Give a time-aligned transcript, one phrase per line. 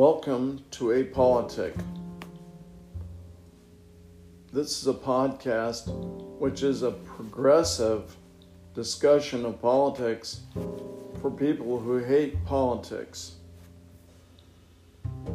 [0.00, 1.74] Welcome to A Politic.
[4.50, 5.88] This is a podcast
[6.38, 8.16] which is a progressive
[8.74, 10.40] discussion of politics
[11.20, 13.34] for people who hate politics.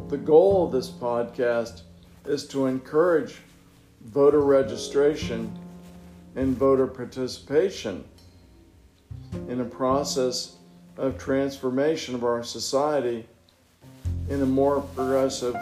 [0.07, 1.81] The goal of this podcast
[2.25, 3.41] is to encourage
[4.05, 5.55] voter registration
[6.35, 8.03] and voter participation
[9.47, 10.55] in a process
[10.97, 13.27] of transformation of our society
[14.29, 15.55] in a more progressive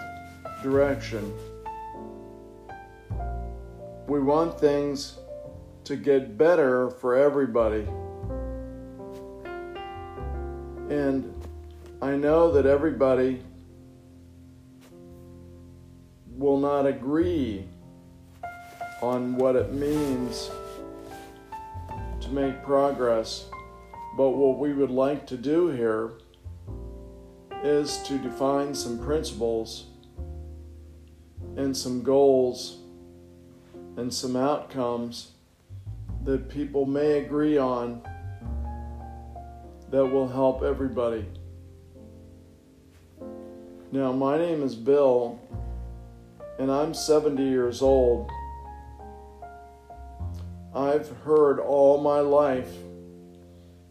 [0.62, 1.34] direction.
[4.08, 5.18] We want things
[5.86, 7.88] to get better for everybody.
[10.90, 11.34] And
[12.02, 13.42] I know that everybody
[16.30, 17.66] will not agree
[19.02, 20.50] on what it means
[22.22, 23.46] to make progress.
[24.16, 26.14] But what we would like to do here
[27.64, 29.86] is to define some principles
[31.56, 32.80] and some goals
[33.96, 35.32] and some outcomes
[36.26, 38.02] that people may agree on
[39.90, 41.26] that will help everybody.
[43.92, 45.40] Now, my name is Bill,
[46.58, 48.30] and I'm 70 years old.
[50.76, 52.74] I've heard all my life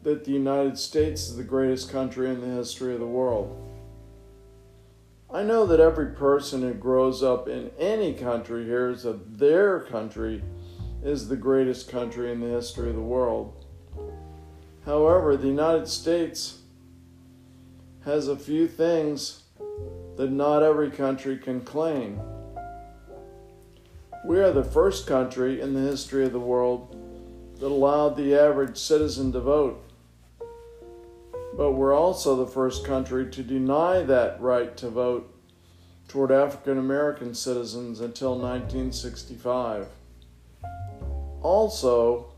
[0.03, 3.57] that the United States is the greatest country in the history of the world.
[5.33, 10.43] I know that every person who grows up in any country hears that their country
[11.03, 13.65] is the greatest country in the history of the world.
[14.85, 16.59] However, the United States
[18.05, 19.45] has a few things
[20.17, 22.21] that not every country can claim.
[24.25, 26.97] We are the first country in the history of the world
[27.59, 29.83] that allowed the average citizen to vote
[31.57, 35.29] but we're also the first country to deny that right to vote
[36.09, 39.87] toward African American citizens until 1965.
[41.43, 42.33] Also,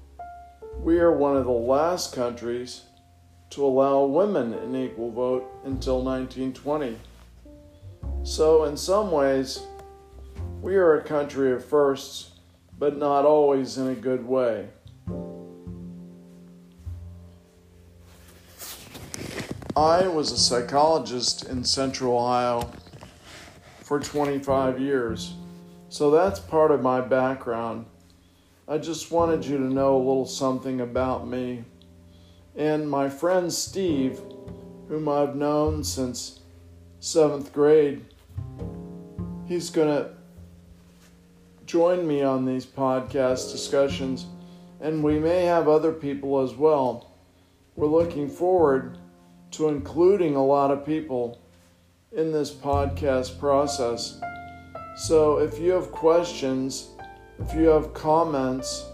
[0.81, 2.83] we are one of the last countries
[3.51, 6.99] to allow women an equal vote until 1920.
[8.23, 9.61] So, in some ways,
[10.61, 12.31] we are a country of firsts,
[12.79, 14.69] but not always in a good way.
[19.77, 22.71] I was a psychologist in Central Ohio
[23.81, 25.35] for 25 years,
[25.89, 27.87] so that's part of my background.
[28.69, 31.65] I just wanted you to know a little something about me.
[32.55, 34.21] And my friend Steve,
[34.87, 36.39] whom I've known since
[37.01, 38.05] seventh grade,
[39.47, 40.13] he's going to
[41.67, 44.27] join me on these podcast discussions,
[44.81, 47.11] and we may have other people as well.
[47.75, 48.99] We're looking forward
[49.57, 51.41] to including a lot of people
[52.13, 54.21] in this podcast process.
[54.97, 56.89] So if you have questions,
[57.39, 58.87] if you have comments,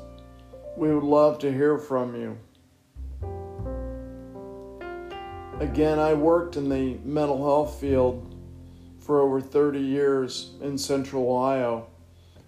[0.77, 2.39] we would love to hear from you.
[5.61, 8.35] Again, I worked in the mental health field
[8.99, 11.87] for over 30 years in Central Ohio,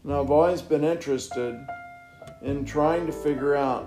[0.02, 1.54] and I've always been interested
[2.40, 3.84] in trying to figure out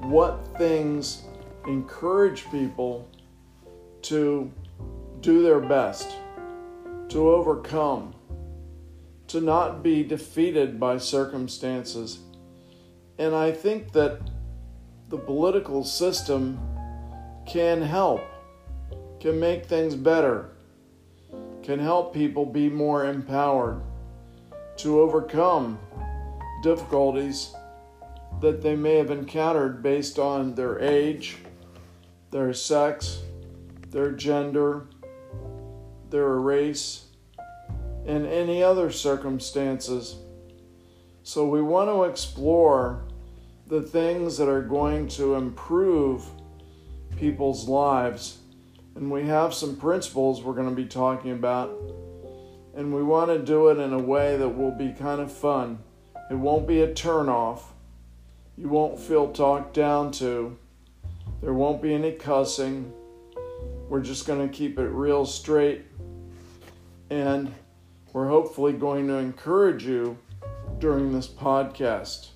[0.00, 1.22] what things
[1.66, 3.08] encourage people
[4.06, 4.52] to
[5.20, 6.16] do their best,
[7.08, 8.14] to overcome,
[9.26, 12.20] to not be defeated by circumstances.
[13.18, 14.20] And I think that
[15.08, 16.60] the political system
[17.46, 18.22] can help,
[19.18, 20.50] can make things better,
[21.64, 23.82] can help people be more empowered
[24.76, 25.80] to overcome
[26.62, 27.52] difficulties
[28.40, 31.38] that they may have encountered based on their age,
[32.30, 33.22] their sex,
[33.96, 34.88] their gender,
[36.10, 37.06] their race,
[38.06, 40.16] and any other circumstances.
[41.22, 43.06] So we want to explore
[43.68, 46.26] the things that are going to improve
[47.16, 48.36] people's lives.
[48.96, 51.70] And we have some principles we're going to be talking about.
[52.74, 55.78] And we want to do it in a way that will be kind of fun.
[56.30, 57.62] It won't be a turnoff.
[58.58, 60.58] You won't feel talked down to.
[61.40, 62.92] There won't be any cussing.
[63.88, 65.84] We're just going to keep it real straight.
[67.08, 67.54] And
[68.12, 70.18] we're hopefully going to encourage you
[70.78, 72.28] during this podcast.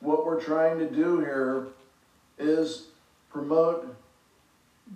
[0.00, 1.68] What we're trying to do here
[2.38, 2.88] is
[3.30, 3.94] promote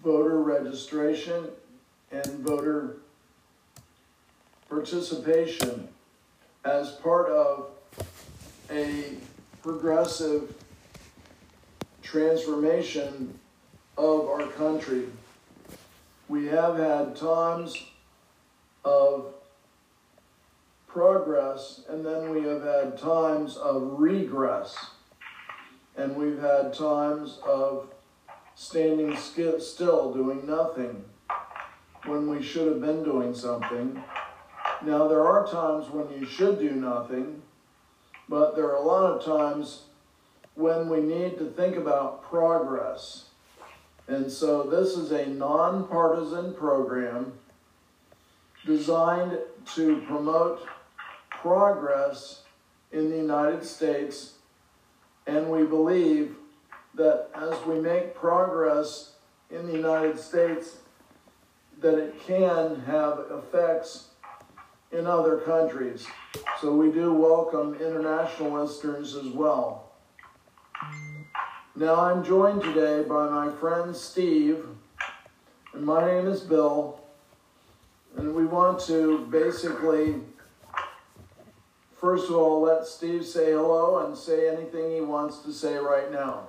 [0.03, 1.49] voter registration
[2.11, 2.97] and voter
[4.87, 5.89] participation
[6.65, 7.71] as part of
[8.71, 9.15] a
[9.61, 10.55] progressive
[12.03, 13.37] transformation
[13.99, 15.07] of our country.
[16.29, 17.75] We have had times
[18.85, 19.35] of
[20.87, 24.77] progress, and then we have had times of regress,
[25.97, 27.89] and we've had times of
[28.55, 31.05] standing still, doing nothing
[32.05, 34.01] when we should have been doing something.
[34.85, 37.43] Now, there are times when you should do nothing,
[38.29, 39.83] but there are a lot of times
[40.55, 43.27] when we need to think about progress.
[44.07, 47.33] And so, this is a nonpartisan program
[48.65, 49.39] designed
[49.75, 50.67] to promote
[51.31, 52.43] progress
[52.93, 54.35] in the United States.
[55.27, 56.37] And we believe
[56.95, 59.13] that as we make progress
[59.51, 60.79] in the United States,
[61.81, 64.09] that it can have effects
[64.97, 66.07] in other countries.
[66.61, 69.93] So we do welcome international listeners as well.
[71.75, 74.65] Now I'm joined today by my friend Steve,
[75.75, 76.99] and my name is Bill,
[78.17, 80.15] and we want to basically,
[82.01, 86.11] first of all, let Steve say hello and say anything he wants to say right
[86.11, 86.49] now.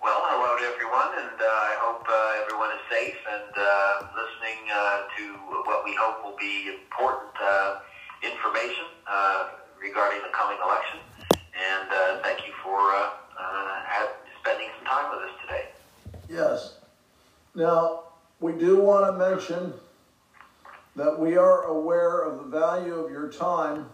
[0.00, 4.62] Well, hello to everyone, and uh, I hope uh, everyone is safe and uh, listening
[4.70, 5.31] uh, to
[5.72, 7.78] what we hope will be important uh,
[8.22, 9.48] information uh,
[9.80, 11.00] regarding the coming election.
[11.32, 12.78] And thank you for
[14.40, 15.68] spending some time with us today.
[16.28, 16.74] Yes.
[17.54, 18.02] Now,
[18.40, 19.72] we do want to mention
[20.94, 23.86] that we are aware of the value of your time,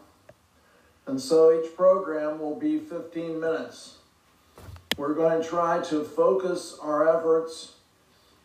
[1.06, 3.98] and so each program will be 15 minutes.
[4.96, 7.74] We're going to try to focus our efforts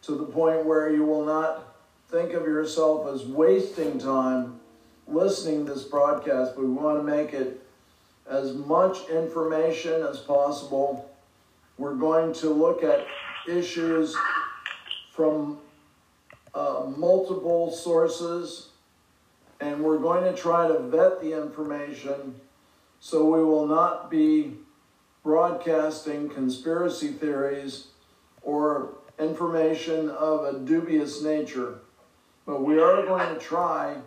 [0.04, 1.73] to the point where you will not
[2.14, 4.60] think of yourself as wasting time
[5.08, 7.60] listening to this broadcast, we want to make it
[8.30, 11.10] as much information as possible.
[11.80, 13.08] We're going to look at
[13.50, 14.16] issues
[15.12, 15.58] from
[16.54, 18.70] uh, multiple sources,
[19.60, 22.36] and we're going to try to vet the information
[23.00, 24.54] so we will not be
[25.24, 27.88] broadcasting conspiracy theories
[28.44, 31.80] or information of a dubious nature.
[32.46, 33.98] But we are going to try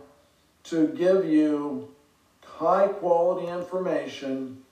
[0.65, 1.94] to give you
[2.44, 4.62] high quality information.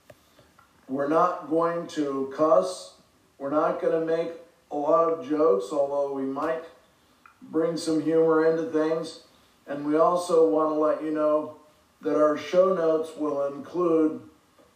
[0.87, 2.93] We're not going to cuss.
[3.37, 4.33] We're not going to make
[4.71, 6.63] a lot of jokes, although we might
[7.41, 9.21] bring some humor into things.
[9.67, 11.57] And we also want to let you know
[12.01, 14.21] that our show notes will include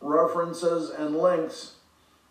[0.02, 1.74] references and links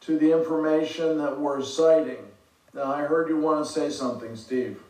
[0.00, 2.26] to the information that we're citing.
[2.74, 4.80] Now, I heard you want to say something, Steve.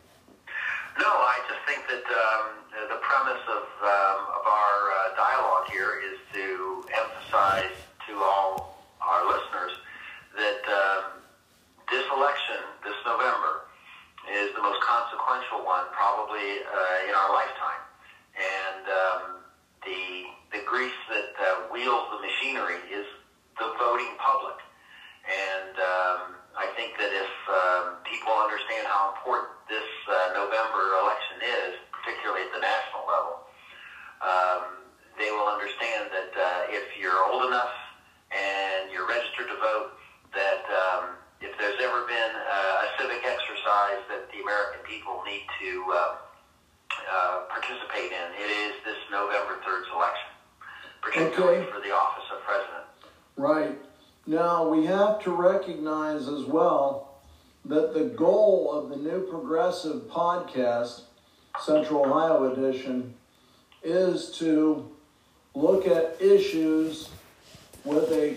[0.99, 5.95] No, I just think that um, the premise of, um, of our uh, dialogue here
[6.03, 7.71] is to emphasize
[8.03, 9.79] to all our listeners
[10.35, 11.23] that um,
[11.87, 13.71] this election, this November,
[14.27, 17.88] is the most consequential one probably uh, in our lifetime.
[49.19, 50.29] November 3rd's election,
[51.01, 51.71] particularly okay.
[51.71, 52.85] for the office of president.
[53.35, 53.77] Right.
[54.25, 57.19] Now, we have to recognize as well
[57.65, 61.01] that the goal of the new progressive podcast,
[61.59, 63.13] Central Ohio Edition,
[63.83, 64.89] is to
[65.53, 67.09] look at issues
[67.83, 68.35] with a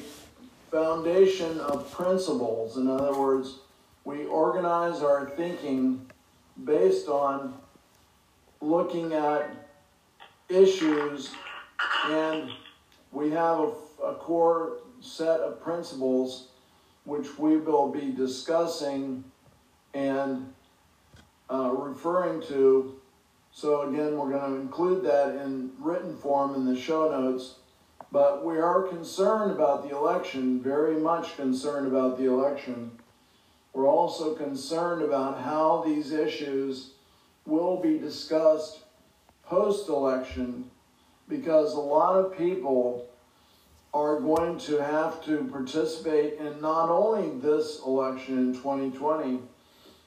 [0.70, 2.76] foundation of principles.
[2.76, 3.58] In other words,
[4.04, 6.10] we organize our thinking
[6.64, 7.54] based on
[8.60, 9.61] looking at
[10.54, 11.32] issues
[12.08, 12.50] and
[13.10, 13.72] we have a,
[14.04, 16.48] a core set of principles
[17.04, 19.24] which we will be discussing
[19.94, 20.52] and
[21.50, 23.00] uh, referring to.
[23.52, 27.56] So, again, we're going to include that in written form in the show notes.
[28.10, 32.92] But we are concerned about the election, very much concerned about the election.
[33.72, 36.90] We're also concerned about how these issues
[37.46, 38.81] will be discussed
[39.52, 40.64] post election
[41.28, 43.06] because a lot of people
[43.92, 49.40] are going to have to participate in not only this election in 2020,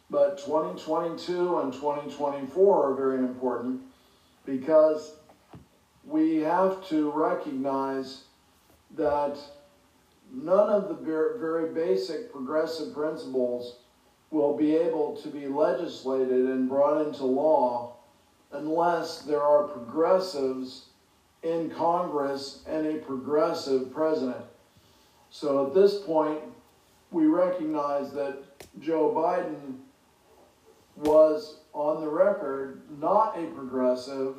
[0.09, 3.79] but 2022 and 2024 are very important
[4.47, 5.17] because
[6.03, 8.23] we have to recognize
[8.95, 9.37] that
[10.33, 10.95] none of the
[11.37, 13.75] very basic progressive principles
[14.31, 17.94] will be able to be legislated and brought into law
[18.55, 20.85] unless there are progressives
[21.43, 24.43] in Congress and a progressive president.
[25.29, 26.39] So at this point,
[27.11, 28.37] we recognize that
[28.79, 29.77] Joe Biden
[30.95, 34.35] was on the record not a progressive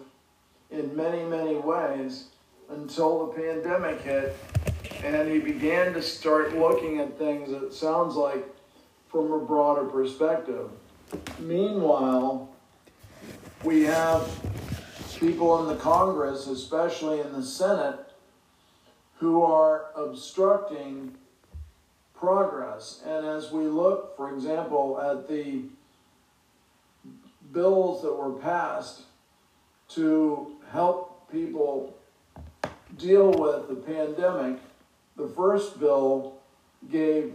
[0.70, 2.28] in many, many ways
[2.70, 4.36] until the pandemic hit
[5.04, 8.44] and he began to start looking at things, it sounds like,
[9.08, 10.68] from a broader perspective.
[11.38, 12.48] Meanwhile,
[13.64, 14.28] we have
[15.18, 17.98] people in the Congress, especially in the Senate,
[19.18, 21.14] who are obstructing
[22.14, 23.02] progress.
[23.06, 25.62] And as we look, for example, at the
[27.52, 29.02] bills that were passed
[29.90, 31.96] to help people
[32.98, 34.58] deal with the pandemic,
[35.16, 36.34] the first bill
[36.90, 37.34] gave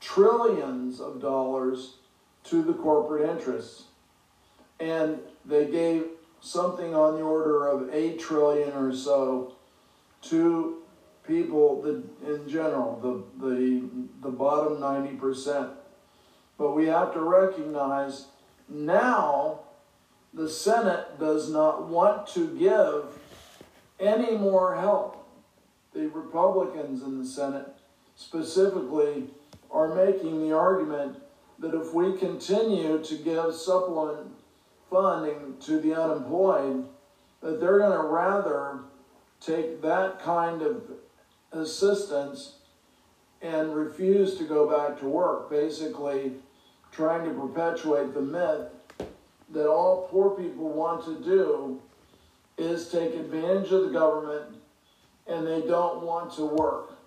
[0.00, 1.94] trillions of dollars
[2.44, 3.84] to the corporate interests.
[4.82, 6.06] And they gave
[6.40, 9.54] something on the order of 8 trillion or so
[10.22, 10.78] to
[11.24, 11.84] people
[12.26, 13.88] in general, the, the,
[14.22, 15.70] the bottom 90%.
[16.58, 18.26] But we have to recognize
[18.68, 19.60] now
[20.34, 23.20] the Senate does not want to give
[24.00, 25.28] any more help.
[25.94, 27.68] The Republicans in the Senate
[28.16, 29.28] specifically
[29.70, 31.22] are making the argument
[31.60, 34.41] that if we continue to give supplement
[34.92, 36.86] funding to the unemployed,
[37.40, 38.80] that they're going to rather
[39.40, 40.82] take that kind of
[41.50, 42.56] assistance
[43.40, 46.32] and refuse to go back to work, basically
[46.92, 48.68] trying to perpetuate the myth
[49.50, 51.80] that all poor people want to do
[52.56, 54.56] is take advantage of the government
[55.26, 56.98] and they don't want to work.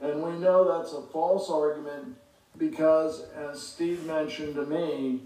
[0.00, 2.16] And we know that's a false argument
[2.56, 5.22] because, as Steve mentioned to me,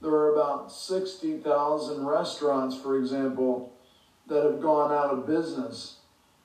[0.00, 3.72] there are about 60,000 restaurants, for example,
[4.26, 5.96] that have gone out of business.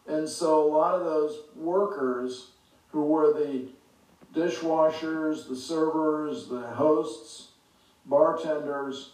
[0.07, 2.51] And so a lot of those workers
[2.91, 3.67] who were the
[4.33, 7.49] dishwashers, the servers, the hosts,
[8.05, 9.11] bartenders,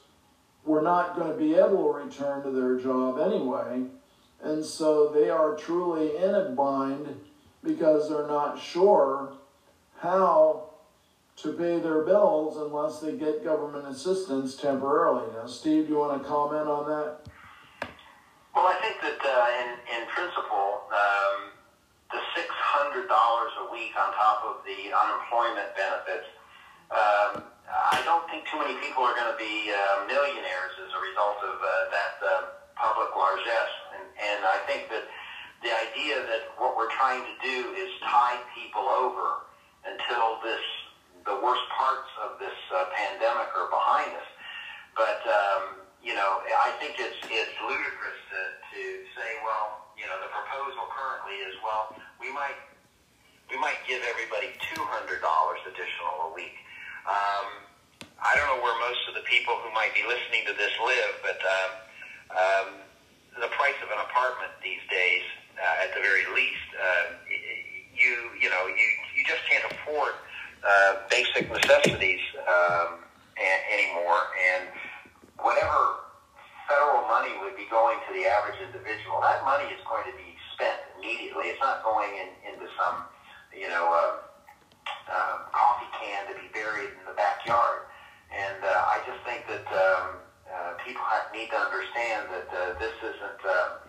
[0.65, 3.83] were not going to be able to return to their job anyway.
[4.43, 7.15] And so they are truly in a bind
[7.63, 9.33] because they're not sure
[9.99, 10.70] how
[11.37, 15.25] to pay their bills unless they get government assistance temporarily.
[15.33, 17.25] Now, Steve, do you want to comment on that?
[18.53, 21.55] Well, I think that uh, in, in principle, um,
[22.11, 26.27] the $600 a week on top of the unemployment benefits,
[26.91, 30.99] um, I don't think too many people are going to be uh, millionaires as a
[30.99, 32.31] result of uh, that uh,
[32.75, 33.77] public largesse.
[33.95, 35.07] And, and I think that
[35.63, 39.47] the idea that what we're trying to do is tie people over
[39.87, 40.59] until this
[41.25, 44.29] the worst parts of this uh, pandemic are behind us.
[44.97, 48.41] But um, you know, I think it's it's ludicrous to,
[48.73, 48.81] to
[49.13, 52.57] say, well, you know, the proposal currently is, well, we might
[53.49, 56.57] we might give everybody two hundred dollars additional a week.
[57.05, 57.69] Um,
[58.21, 61.13] I don't know where most of the people who might be listening to this live,
[61.25, 61.71] but um,
[62.33, 62.67] um,
[63.41, 65.25] the price of an apartment these days,
[65.57, 67.05] uh, at the very least, uh,
[67.93, 70.17] you you know you you just can't afford
[70.67, 73.01] uh, basic necessities um,
[73.37, 74.69] a- anymore, and
[75.39, 76.05] whatever
[76.69, 80.37] federal money would be going to the average individual, that money is going to be
[80.53, 81.51] spent immediately.
[81.51, 83.03] It's not going in, into some,
[83.51, 84.31] you know, uh,
[85.11, 87.89] uh, coffee can to be buried in the backyard.
[88.31, 92.79] And uh, I just think that um, uh, people have, need to understand that uh,
[92.79, 93.83] this isn't uh,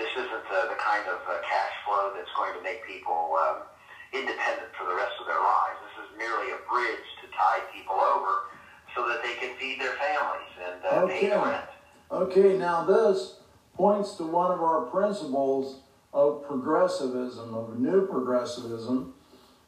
[0.00, 3.68] this isn't uh, the kind of uh, cash flow that's going to make people um,
[4.16, 5.81] independent for the rest of their lives.
[6.22, 8.46] Merely a bridge to tie people over
[8.94, 11.20] so that they can feed their families and uh, Okay.
[11.30, 11.64] pay rent.
[12.12, 13.36] Okay, now this
[13.74, 15.80] points to one of our principles
[16.12, 19.14] of progressivism, of new progressivism,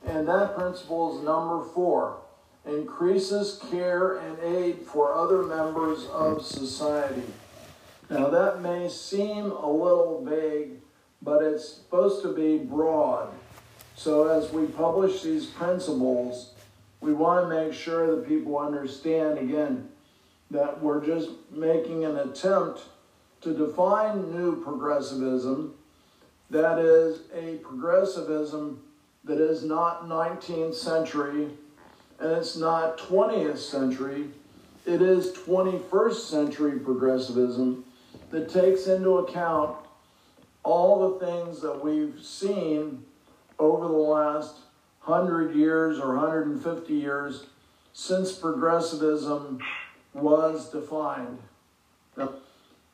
[0.06, 2.18] and that principle is number four
[2.66, 7.22] increases care and aid for other members of society.
[8.10, 10.72] Now, that may seem a little vague,
[11.22, 13.28] but it's supposed to be broad.
[13.96, 16.54] So, as we publish these principles,
[17.00, 19.88] we want to make sure that people understand again
[20.50, 22.82] that we're just making an attempt
[23.42, 25.74] to define new progressivism
[26.50, 28.82] that is a progressivism
[29.24, 31.48] that is not 19th century
[32.20, 34.28] and it's not 20th century.
[34.86, 37.84] It is 21st century progressivism
[38.30, 39.76] that takes into account
[40.62, 43.04] all the things that we've seen
[43.58, 44.56] over the last
[45.04, 47.46] 100 years or 150 years
[47.92, 49.60] since progressivism
[50.12, 51.38] was defined.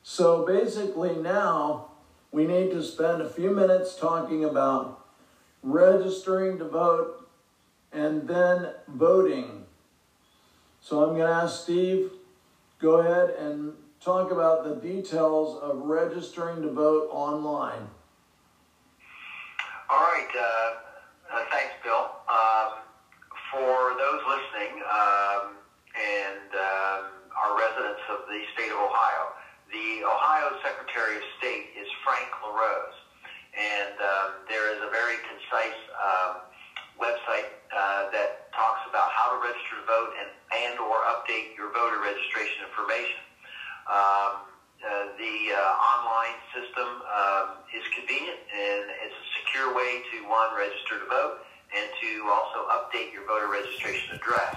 [0.02, 1.86] So basically, now
[2.32, 5.04] we need to spend a few minutes talking about
[5.62, 7.28] registering to vote
[7.92, 9.64] and then voting.
[10.80, 12.10] So I'm going to ask Steve,
[12.78, 17.88] go ahead and talk about the details of registering to vote online.
[20.30, 20.42] Right.
[20.42, 22.06] Uh, uh, thanks, Bill.
[22.30, 22.86] Um,
[23.50, 25.58] for those listening um,
[25.90, 27.02] and um,
[27.34, 29.34] our residents of the state of Ohio,
[29.74, 32.94] the Ohio Secretary of State is Frank LaRose,
[33.58, 36.46] and um, there is a very concise um,
[36.94, 40.30] website uh, that talks about how to register to vote and,
[40.62, 43.18] and or update your voter registration information.
[43.90, 44.46] Um,
[44.80, 50.54] uh, the uh, online system um, is convenient and it's a secure way to one
[50.54, 51.42] register to vote
[51.74, 54.54] and to also update your voter registration address.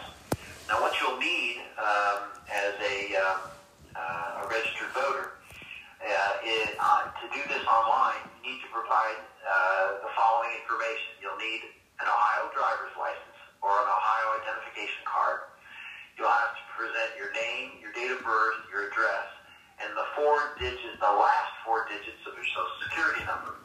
[0.70, 5.42] Now, what you'll need um, as a uh, uh, a registered voter.
[5.98, 6.14] Uh,
[6.78, 11.18] uh, to do this online, you need to provide uh, the following information.
[11.22, 11.62] You'll need
[12.02, 15.48] an Ohio driver's license or an Ohio identification card.
[16.18, 19.26] You'll have to present your name, your date of birth, your address,
[19.80, 23.58] and the four digits, the last four digits of your social security number.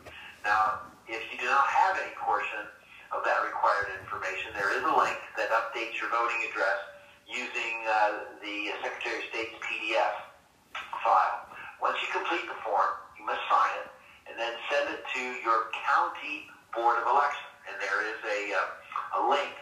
[0.44, 2.68] Now, if you do not have any portion
[3.16, 6.80] of that required information, there is a link that updates your voting address
[7.24, 10.14] using uh, the Secretary of State's PDF
[11.00, 11.48] file.
[11.80, 13.88] Once you complete the form, you must sign it
[14.28, 17.48] and then send it to your county board of election.
[17.68, 19.52] And there is a, uh, a link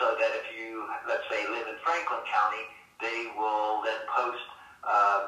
[0.00, 2.64] so that if you, let's say, live in Franklin County,
[3.00, 4.44] they will then post
[4.84, 5.19] um,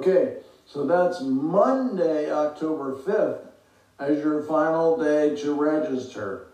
[0.00, 3.48] Okay, so that's Monday, October 5th,
[3.98, 6.46] as your final day to register.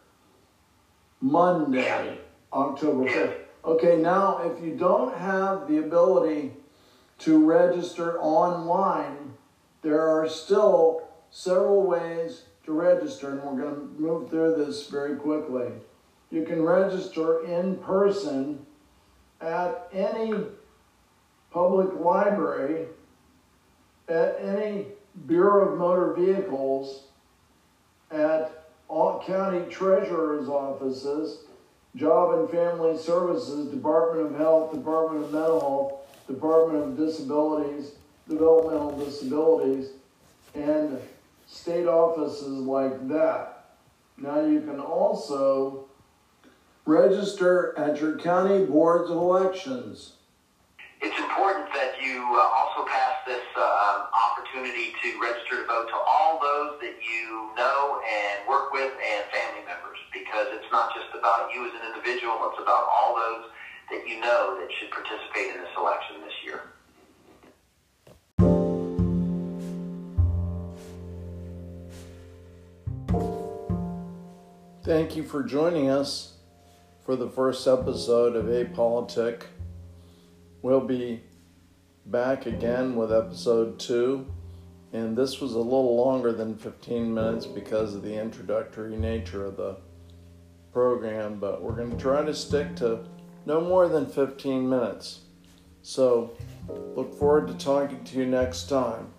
[1.20, 2.18] Monday,
[2.52, 3.36] October 5th.
[3.64, 6.54] Okay, now if you don't have the ability
[7.20, 9.34] to register online,
[9.82, 15.14] there are still several ways to register, and we're going to move through this very
[15.14, 15.68] quickly.
[16.32, 18.66] You can register in person
[19.40, 20.34] at any
[21.52, 22.88] public library,
[24.08, 24.86] at any
[25.26, 27.04] Bureau of Motor Vehicles,
[28.10, 31.44] at all county treasurer's offices,
[31.96, 37.92] Job and Family Services, Department of Health, Department of Mental Health, Department of Disabilities,
[38.28, 39.90] Developmental Disabilities,
[40.54, 40.98] and
[41.46, 43.64] state offices like that.
[44.18, 45.86] Now you can also
[46.84, 50.12] register at your county boards of elections.
[51.00, 55.98] It's important that you uh, also pass this uh, opportunity to register to vote to
[55.98, 61.10] all those that you know and work with and family members because it's not just
[61.12, 63.50] about you as an individual, it's about all those
[63.90, 66.62] that you know that should participate in this election this year.
[74.84, 76.34] Thank you for joining us
[77.04, 79.42] for the first episode of Apolitic.
[80.62, 81.22] We'll be
[82.06, 84.26] back again with episode two,
[84.92, 89.56] and this was a little longer than 15 minutes because of the introductory nature of
[89.56, 89.76] the
[90.72, 93.00] program, but we're going to try to stick to
[93.44, 95.20] no more than 15 minutes.
[95.82, 96.36] So,
[96.68, 99.12] look forward to talking to you next time.